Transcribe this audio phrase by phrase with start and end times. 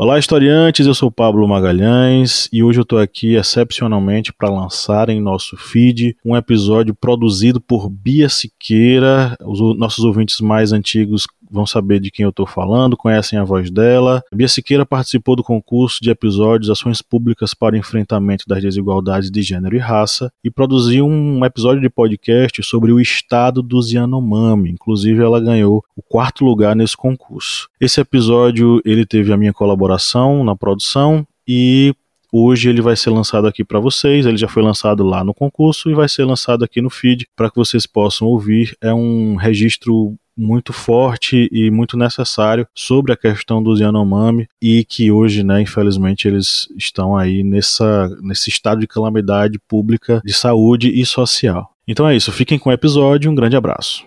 [0.00, 0.86] Olá, historiantes.
[0.86, 6.16] Eu sou Pablo Magalhães e hoje eu estou aqui excepcionalmente para lançar em nosso feed
[6.24, 9.36] um episódio produzido por Bia Siqueira.
[9.44, 13.70] Os nossos ouvintes mais antigos vão saber de quem eu estou falando, conhecem a voz
[13.70, 14.22] dela.
[14.32, 19.42] Bia Siqueira participou do concurso de episódios Ações Públicas para o Enfrentamento das Desigualdades de
[19.42, 24.70] Gênero e Raça e produziu um episódio de podcast sobre o estado dos Yanomami.
[24.70, 27.68] Inclusive, ela ganhou o quarto lugar nesse concurso.
[27.80, 31.94] Esse episódio ele teve a minha colaboração na produção e
[32.30, 34.26] Hoje ele vai ser lançado aqui para vocês.
[34.26, 37.50] Ele já foi lançado lá no concurso e vai ser lançado aqui no feed para
[37.50, 38.76] que vocês possam ouvir.
[38.82, 45.10] É um registro muito forte e muito necessário sobre a questão dos Yanomami e que
[45.10, 51.04] hoje, né, infelizmente, eles estão aí nessa, nesse estado de calamidade pública de saúde e
[51.04, 51.70] social.
[51.86, 54.06] Então é isso, fiquem com o episódio, um grande abraço.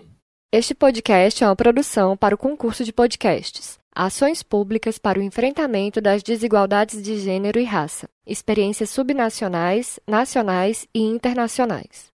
[0.54, 3.79] Este podcast é uma produção para o concurso de podcasts.
[3.93, 8.07] Ações públicas para o enfrentamento das desigualdades de gênero e raça.
[8.27, 12.10] Experiências subnacionais, nacionais e internacionais.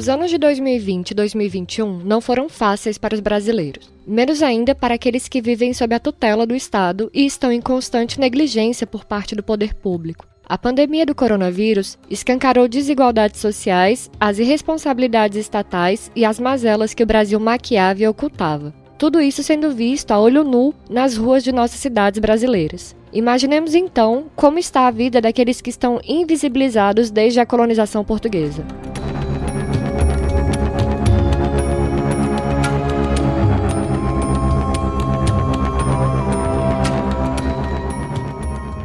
[0.00, 4.94] Os anos de 2020 e 2021 não foram fáceis para os brasileiros, menos ainda para
[4.94, 9.34] aqueles que vivem sob a tutela do Estado e estão em constante negligência por parte
[9.34, 10.26] do poder público.
[10.48, 17.06] A pandemia do coronavírus escancarou desigualdades sociais, as irresponsabilidades estatais e as mazelas que o
[17.06, 18.72] Brasil maquiava e ocultava.
[18.96, 22.96] Tudo isso sendo visto a olho nu nas ruas de nossas cidades brasileiras.
[23.12, 28.64] Imaginemos então como está a vida daqueles que estão invisibilizados desde a colonização portuguesa.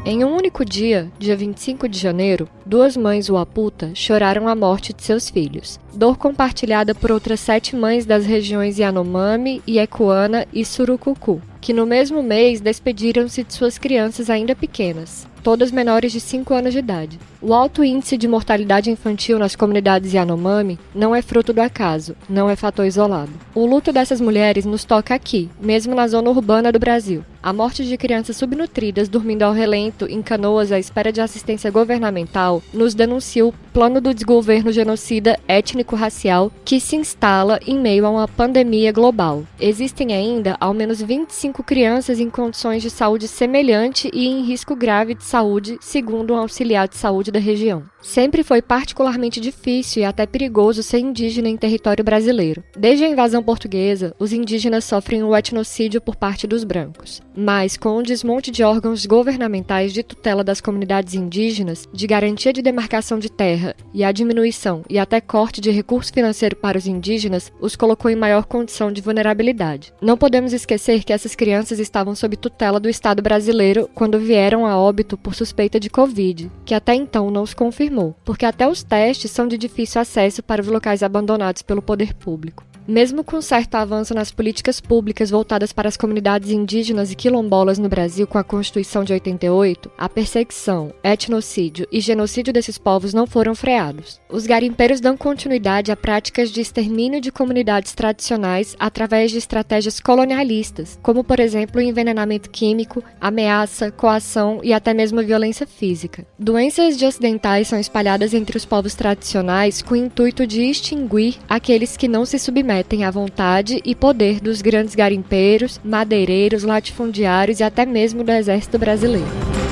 [0.08, 5.02] Em um único dia, dia 25 de janeiro, duas mães Uaputa choraram a morte de
[5.02, 5.80] seus filhos.
[5.96, 12.22] Dor compartilhada por outras sete mães das regiões Yanomami, Iekuana e Surucucu, que no mesmo
[12.22, 17.20] mês despediram-se de suas crianças ainda pequenas todas menores de 5 anos de idade.
[17.40, 22.50] O alto índice de mortalidade infantil nas comunidades Yanomami não é fruto do acaso, não
[22.50, 23.32] é fator isolado.
[23.54, 27.24] O luto dessas mulheres nos toca aqui, mesmo na zona urbana do Brasil.
[27.44, 32.64] A morte de crianças subnutridas dormindo ao relento em canoas à espera de assistência governamental
[32.74, 38.28] nos denuncia o plano do desgoverno genocida étnico-racial que se instala em meio a uma
[38.28, 39.44] pandemia global.
[39.60, 45.14] Existem ainda ao menos 25 crianças em condições de saúde semelhante e em risco grave
[45.14, 45.35] de saúde,
[45.82, 47.84] segundo um auxiliar de saúde da região.
[48.06, 52.64] Sempre foi particularmente difícil e até perigoso ser indígena em território brasileiro.
[52.78, 57.22] Desde a invasão portuguesa, os indígenas sofrem o etnocídio por parte dos brancos.
[57.36, 62.62] Mas, com o desmonte de órgãos governamentais de tutela das comunidades indígenas, de garantia de
[62.62, 67.52] demarcação de terra e a diminuição e até corte de recurso financeiro para os indígenas,
[67.60, 69.92] os colocou em maior condição de vulnerabilidade.
[70.00, 74.80] Não podemos esquecer que essas crianças estavam sob tutela do Estado brasileiro quando vieram a
[74.80, 79.32] óbito por suspeita de Covid, que até então não os confirmou porque até os testes
[79.32, 82.64] são de difícil acesso para os locais abandonados pelo poder público.
[82.88, 87.90] Mesmo com certo avanço nas políticas públicas voltadas para as comunidades indígenas e quilombolas no
[87.90, 93.56] Brasil com a Constituição de 88, a perseguição, etnocídio e genocídio desses povos não foram
[93.56, 94.22] freados.
[94.30, 101.00] Os garimpeiros dão continuidade a práticas de extermínio de comunidades tradicionais através de estratégias colonialistas,
[101.02, 106.24] como por exemplo o envenenamento químico, ameaça, coação e até mesmo violência física.
[106.38, 111.98] Doenças de ocidentais são espalhadas entre os povos tradicionais com o intuito de extinguir aqueles
[111.98, 117.64] que não se submetem submetem à vontade e poder dos grandes garimpeiros, madeireiros, latifundiários e
[117.64, 119.65] até mesmo do exército brasileiro.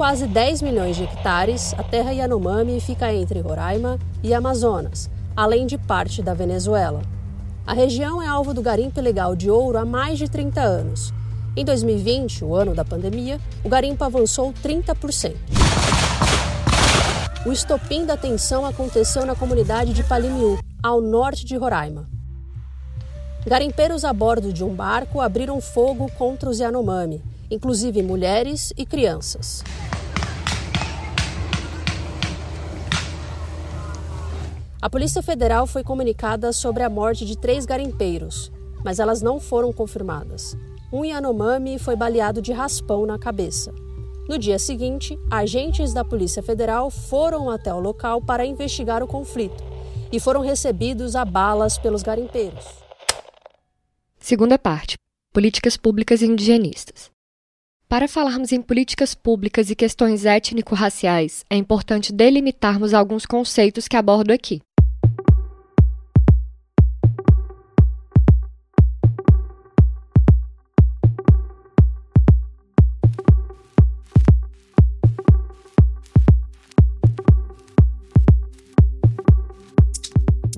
[0.00, 5.76] Quase 10 milhões de hectares, a terra Yanomami fica entre Roraima e Amazonas, além de
[5.76, 7.02] parte da Venezuela.
[7.66, 11.12] A região é alvo do garimpo ilegal de ouro há mais de 30 anos.
[11.54, 15.36] Em 2020, o ano da pandemia, o garimpo avançou 30%.
[17.44, 22.08] O estopim da tensão aconteceu na comunidade de Palimiú, ao norte de Roraima.
[23.46, 29.64] Garimpeiros a bordo de um barco abriram fogo contra os Yanomami, inclusive mulheres e crianças.
[34.82, 38.50] A Polícia Federal foi comunicada sobre a morte de três garimpeiros,
[38.82, 40.56] mas elas não foram confirmadas.
[40.90, 43.74] Um Yanomami foi baleado de raspão na cabeça.
[44.26, 49.62] No dia seguinte, agentes da Polícia Federal foram até o local para investigar o conflito
[50.10, 52.64] e foram recebidos a balas pelos garimpeiros.
[54.18, 54.96] Segunda parte:
[55.32, 57.10] Políticas públicas indigenistas.
[57.90, 64.30] Para falarmos em políticas públicas e questões étnico-raciais, é importante delimitarmos alguns conceitos que abordo
[64.30, 64.62] aqui.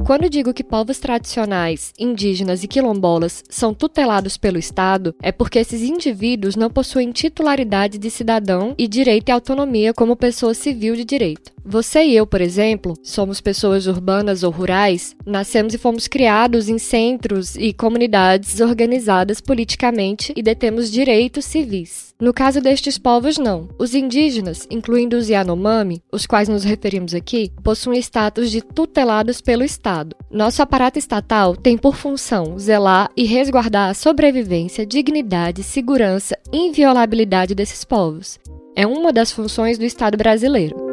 [0.05, 5.81] Quando digo que povos tradicionais, indígenas e quilombolas são tutelados pelo Estado, é porque esses
[5.81, 11.53] indivíduos não possuem titularidade de cidadão e direito e autonomia como pessoa civil de direito.
[11.65, 16.77] Você e eu, por exemplo, somos pessoas urbanas ou rurais, nascemos e fomos criados em
[16.77, 22.15] centros e comunidades organizadas politicamente e detemos direitos civis.
[22.21, 23.69] No caso destes povos, não.
[23.79, 29.63] Os indígenas, incluindo os Yanomami, os quais nos referimos aqui, possuem status de tutelados pelo
[29.63, 30.17] Estado.
[30.31, 37.55] Nosso aparato estatal tem por função zelar e resguardar a sobrevivência, dignidade, segurança e inviolabilidade
[37.55, 38.39] desses povos.
[38.75, 40.92] É uma das funções do Estado brasileiro.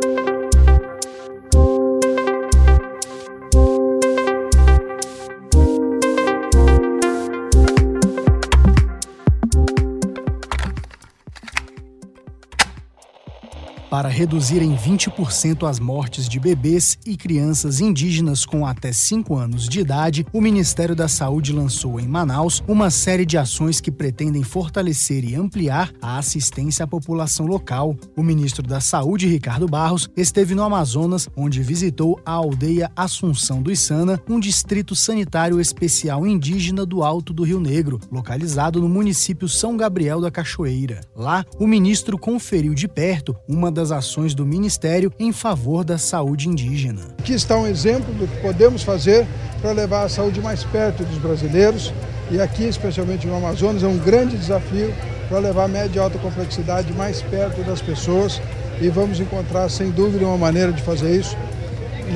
[13.89, 19.67] Para reduzir em 20% as mortes de bebês e crianças indígenas com até 5 anos
[19.67, 24.43] de idade, o Ministério da Saúde lançou em Manaus uma série de ações que pretendem
[24.43, 27.95] fortalecer e ampliar a assistência à população local.
[28.15, 33.71] O ministro da Saúde, Ricardo Barros, esteve no Amazonas, onde visitou a aldeia Assunção do
[33.71, 39.75] Içana, um distrito sanitário especial indígena do Alto do Rio Negro, localizado no município São
[39.75, 41.01] Gabriel da Cachoeira.
[41.15, 46.49] Lá, o ministro conferiu de perto uma das ações do Ministério em favor da saúde
[46.49, 47.01] indígena.
[47.17, 49.25] Aqui está um exemplo do que podemos fazer
[49.61, 51.93] para levar a saúde mais perto dos brasileiros.
[52.29, 54.93] E aqui, especialmente no Amazonas, é um grande desafio
[55.29, 58.41] para levar a média e alta complexidade mais perto das pessoas.
[58.81, 61.37] E vamos encontrar, sem dúvida, uma maneira de fazer isso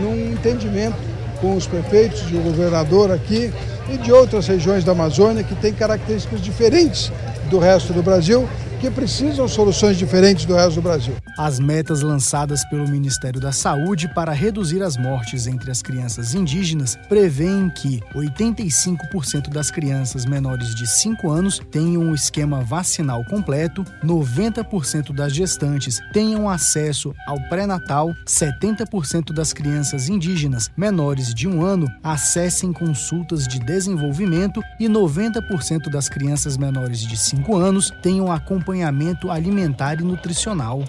[0.01, 0.97] num entendimento
[1.39, 3.53] com os prefeitos e o governador aqui
[3.89, 7.09] e de outras regiões da Amazônia que têm características diferentes
[7.49, 8.49] do resto do Brasil
[8.91, 11.15] precisam soluções diferentes do resto do Brasil.
[11.37, 16.97] As metas lançadas pelo Ministério da Saúde para reduzir as mortes entre as crianças indígenas
[17.07, 25.13] prevêem que 85% das crianças menores de 5 anos tenham um esquema vacinal completo, 90%
[25.13, 32.73] das gestantes tenham acesso ao pré-natal, 70% das crianças indígenas menores de um ano acessem
[32.73, 39.99] consultas de desenvolvimento e 90% das crianças menores de 5 anos tenham acompanhamento acompanhamento alimentar
[40.01, 40.83] e nutricional.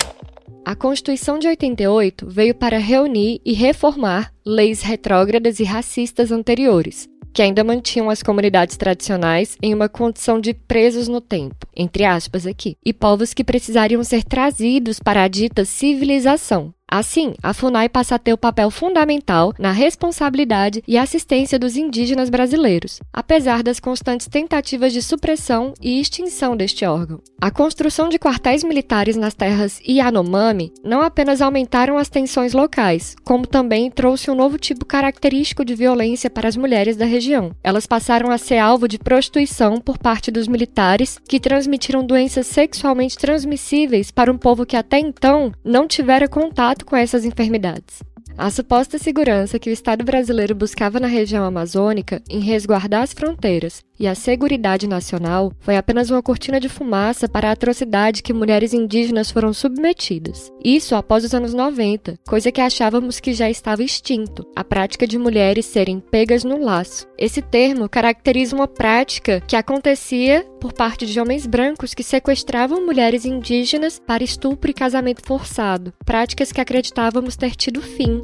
[0.64, 7.42] A Constituição de 88 veio para reunir e reformar leis retrógradas e racistas anteriores, que
[7.42, 12.76] ainda mantinham as comunidades tradicionais em uma condição de presos no tempo, entre aspas aqui,
[12.84, 18.18] e povos que precisariam ser trazidos para a dita civilização, Assim, a FUNAI passa a
[18.20, 24.92] ter o papel fundamental na responsabilidade e assistência dos indígenas brasileiros, apesar das constantes tentativas
[24.92, 27.20] de supressão e extinção deste órgão.
[27.40, 33.44] A construção de quartéis militares nas terras Yanomami não apenas aumentaram as tensões locais, como
[33.44, 37.50] também trouxe um novo tipo característico de violência para as mulheres da região.
[37.64, 43.18] Elas passaram a ser alvo de prostituição por parte dos militares que transmitiram doenças sexualmente
[43.18, 48.02] transmissíveis para um povo que até então não tivera contato com essas enfermidades.
[48.36, 53.82] A suposta segurança que o Estado brasileiro buscava na região amazônica em resguardar as fronteiras
[53.98, 58.72] e a seguridade nacional foi apenas uma cortina de fumaça para a atrocidade que mulheres
[58.72, 60.52] indígenas foram submetidas.
[60.64, 65.18] Isso após os anos 90, coisa que achávamos que já estava extinto, a prática de
[65.18, 67.06] mulheres serem pegas no laço.
[67.18, 73.24] Esse termo caracteriza uma prática que acontecia por parte de homens brancos que sequestravam mulheres
[73.24, 78.22] indígenas para estupro e casamento forçado, práticas que acreditávamos ter tido fim.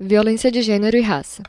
[0.00, 1.42] Violência de gênero e raça.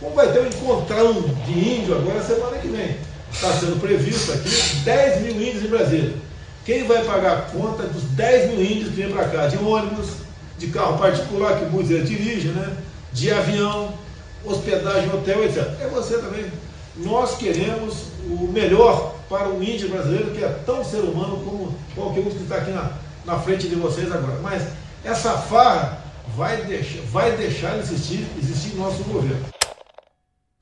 [0.00, 2.96] Como vai ter um encontrão de índio agora semana que vem?
[3.36, 4.48] está sendo previsto aqui
[4.84, 6.14] 10 mil índios em Brasília.
[6.64, 9.46] Quem vai pagar a conta dos 10 mil índios que vêm para cá?
[9.46, 10.08] De ônibus,
[10.58, 12.74] de carro particular, que muitos dirigem, né?
[13.12, 13.92] de avião,
[14.44, 15.58] hospedagem, hotel, etc.
[15.80, 16.46] É você também.
[16.96, 22.20] Nós queremos o melhor para o índio brasileiro, que é tão ser humano como qualquer
[22.20, 22.92] um que está aqui na,
[23.26, 24.38] na frente de vocês agora.
[24.42, 24.62] Mas
[25.06, 26.02] essa farra
[26.36, 29.46] vai deixar, vai deixar de existir, existir no nosso governo.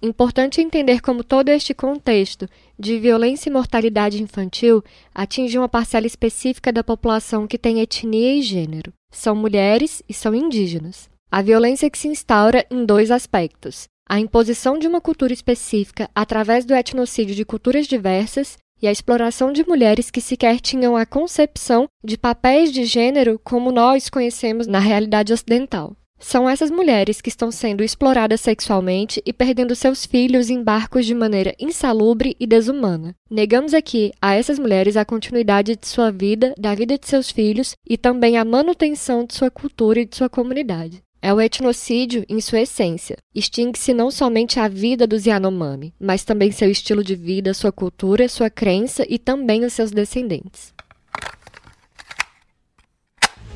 [0.02, 2.46] Importante entender como todo este contexto
[2.78, 4.84] de violência e mortalidade infantil
[5.14, 8.92] atinge uma parcela específica da população que tem etnia e gênero.
[9.10, 11.08] São mulheres e são indígenas.
[11.30, 16.66] A violência que se instaura em dois aspectos: a imposição de uma cultura específica através
[16.66, 21.88] do etnocídio de culturas diversas e a exploração de mulheres que sequer tinham a concepção
[22.04, 25.96] de papéis de gênero como nós conhecemos na realidade ocidental.
[26.20, 31.14] São essas mulheres que estão sendo exploradas sexualmente e perdendo seus filhos em barcos de
[31.14, 33.14] maneira insalubre e desumana.
[33.30, 37.74] Negamos aqui a essas mulheres a continuidade de sua vida, da vida de seus filhos
[37.88, 41.02] e também a manutenção de sua cultura e de sua comunidade.
[41.26, 43.16] É o etnocídio em sua essência.
[43.34, 48.28] Extingue-se não somente a vida dos Yanomami, mas também seu estilo de vida, sua cultura,
[48.28, 50.74] sua crença e também os seus descendentes.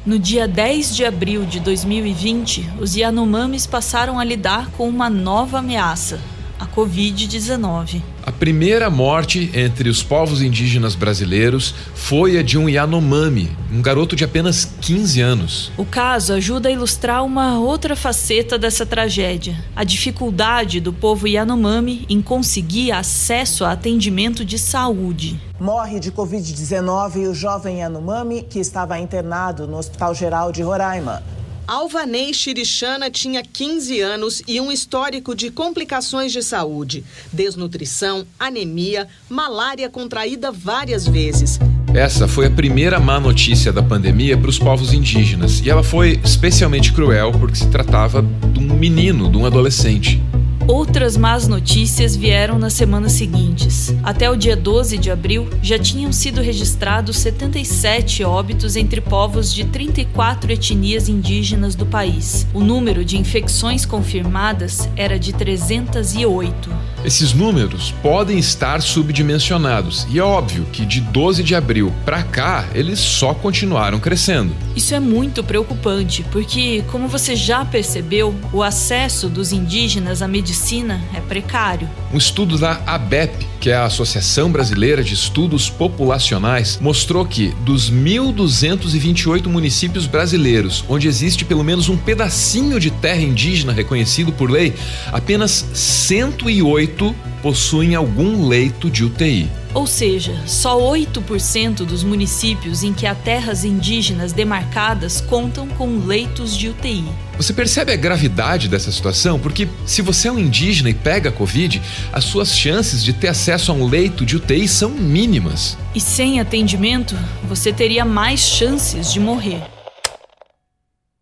[0.06, 5.58] No dia 10 de abril de 2020, os Yanomamis passaram a lidar com uma nova
[5.58, 6.18] ameaça,
[6.58, 8.02] a Covid-19.
[8.24, 14.14] A primeira morte entre os povos indígenas brasileiros foi a de um Yanomami, um garoto
[14.14, 15.72] de apenas 15 anos.
[15.76, 22.04] O caso ajuda a ilustrar uma outra faceta dessa tragédia: a dificuldade do povo Yanomami
[22.08, 25.40] em conseguir acesso a atendimento de saúde.
[25.60, 31.22] Morre de Covid-19 o jovem Yanomami que estava internado no Hospital Geral de Roraima.
[31.68, 39.86] Alvanei Chirichana tinha 15 anos e um histórico de complicações de saúde: desnutrição, anemia, malária
[39.90, 41.60] contraída várias vezes.
[41.92, 46.18] Essa foi a primeira má notícia da pandemia para os povos indígenas e ela foi
[46.24, 50.22] especialmente cruel porque se tratava de um menino, de um adolescente.
[50.68, 53.94] Outras más notícias vieram nas semanas seguintes.
[54.02, 59.64] Até o dia 12 de abril, já tinham sido registrados 77 óbitos entre povos de
[59.64, 62.46] 34 etnias indígenas do país.
[62.52, 66.70] O número de infecções confirmadas era de 308.
[67.08, 72.68] Esses números podem estar subdimensionados e é óbvio que de 12 de abril para cá
[72.74, 74.54] eles só continuaram crescendo.
[74.76, 81.00] Isso é muito preocupante porque, como você já percebeu, o acesso dos indígenas à medicina
[81.14, 81.88] é precário.
[82.12, 87.90] Um estudo da ABEP, que é a Associação Brasileira de Estudos Populacionais, mostrou que dos
[87.90, 94.74] 1.228 municípios brasileiros onde existe pelo menos um pedacinho de terra indígena reconhecido por lei,
[95.12, 99.48] apenas 108 possuem algum leito de UTI.
[99.78, 106.56] Ou seja, só 8% dos municípios em que há terras indígenas demarcadas contam com leitos
[106.56, 107.04] de UTI.
[107.36, 109.38] Você percebe a gravidade dessa situação?
[109.38, 111.80] Porque se você é um indígena e pega a Covid,
[112.12, 115.78] as suas chances de ter acesso a um leito de UTI são mínimas.
[115.94, 119.62] E sem atendimento, você teria mais chances de morrer.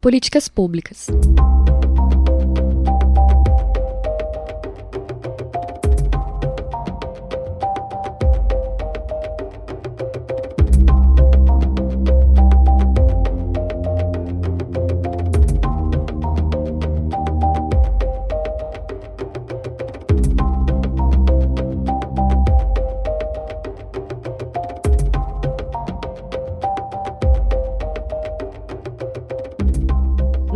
[0.01, 1.09] Políticas públicas.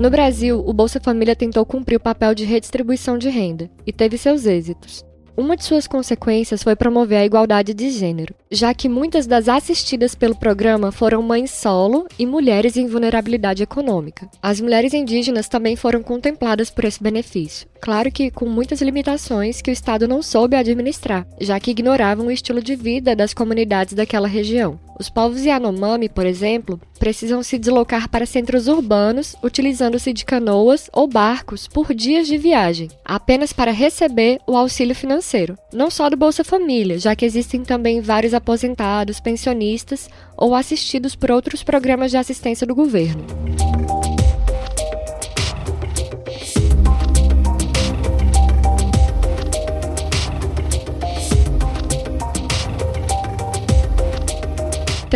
[0.01, 4.17] No Brasil, o Bolsa Família tentou cumprir o papel de redistribuição de renda e teve
[4.17, 5.05] seus êxitos.
[5.37, 10.15] Uma de suas consequências foi promover a igualdade de gênero, já que muitas das assistidas
[10.15, 14.27] pelo programa foram mães solo e mulheres em vulnerabilidade econômica.
[14.41, 19.71] As mulheres indígenas também foram contempladas por esse benefício, claro que com muitas limitações que
[19.71, 24.27] o Estado não soube administrar, já que ignoravam o estilo de vida das comunidades daquela
[24.27, 24.81] região.
[25.01, 31.09] Os povos Yanomami, por exemplo, precisam se deslocar para centros urbanos utilizando-se de canoas ou
[31.09, 35.57] barcos por dias de viagem, apenas para receber o auxílio financeiro.
[35.73, 41.31] Não só do Bolsa Família, já que existem também vários aposentados, pensionistas ou assistidos por
[41.31, 43.25] outros programas de assistência do governo.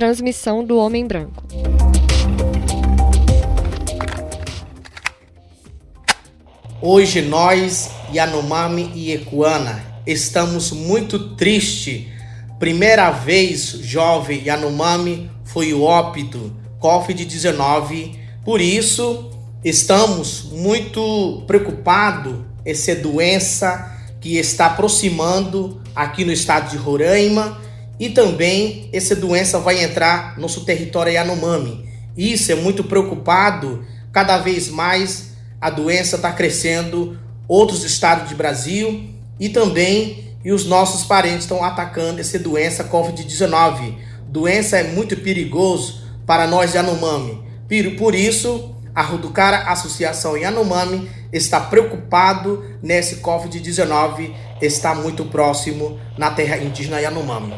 [0.05, 1.43] Transmissão do homem branco.
[6.83, 12.07] Hoje nós, Yanomami e Ecuana, estamos muito tristes.
[12.59, 18.15] Primeira vez jovem Yanomami foi o óbito Covid-19.
[18.45, 19.31] Por isso,
[19.65, 27.64] estamos muito preocupados essa doença que está aproximando aqui no estado de Roraima
[27.99, 31.89] e também essa doença vai entrar no nosso território Yanomami.
[32.17, 39.11] Isso é muito preocupado, cada vez mais a doença está crescendo, outros estados do Brasil
[39.39, 43.95] e também e os nossos parentes estão atacando essa doença Covid-19.
[44.29, 47.43] Doença é muito perigoso para nós Yanomami.
[47.97, 56.59] Por isso, a Ruducara Associação Yanomami está preocupado nesse Covid-19, está muito próximo na terra
[56.59, 57.55] indígena Yanomami.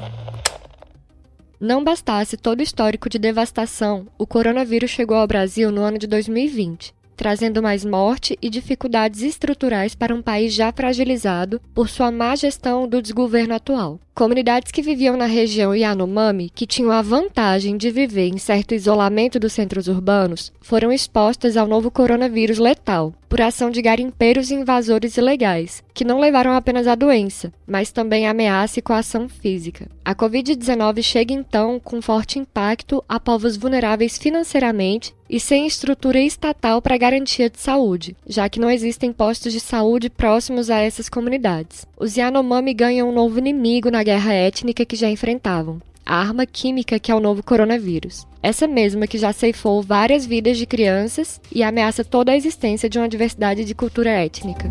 [1.59, 6.07] Não bastasse todo o histórico de devastação, o coronavírus chegou ao Brasil no ano de
[6.07, 12.37] 2020, trazendo mais morte e dificuldades estruturais para um país já fragilizado por sua má
[12.37, 13.99] gestão do desgoverno atual.
[14.17, 19.39] Comunidades que viviam na região Yanomami, que tinham a vantagem de viver em certo isolamento
[19.39, 25.19] dos centros urbanos, foram expostas ao novo coronavírus letal, por ação de garimpeiros e invasores
[25.19, 29.87] ilegais, que não levaram apenas à doença, mas também ameaça e coação física.
[30.03, 36.81] A Covid-19 chega então com forte impacto a povos vulneráveis financeiramente e sem estrutura estatal
[36.81, 41.85] para garantia de saúde, já que não existem postos de saúde próximos a essas comunidades.
[41.99, 46.99] Os Yanomami ganham um novo inimigo na guerra étnica que já enfrentavam, a arma química
[46.99, 48.27] que é o novo coronavírus.
[48.43, 52.99] Essa mesma que já ceifou várias vidas de crianças e ameaça toda a existência de
[52.99, 54.69] uma diversidade de cultura étnica.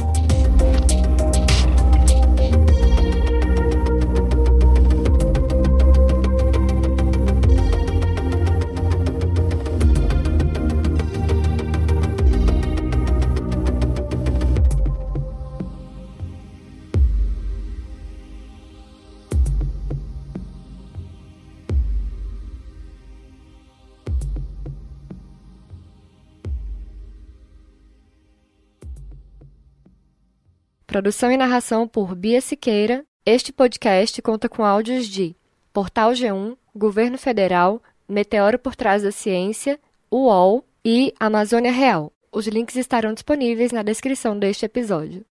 [30.96, 33.04] Produção e narração por Bia Siqueira.
[33.26, 35.36] Este podcast conta com áudios de
[35.74, 39.78] Portal G1, Governo Federal, Meteoro por Trás da Ciência,
[40.10, 42.14] UOL e Amazônia Real.
[42.32, 45.26] Os links estarão disponíveis na descrição deste episódio.